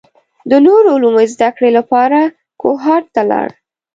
[0.49, 2.19] د نورو علومو زده کړې لپاره
[2.61, 3.49] کوهاټ ته لاړ.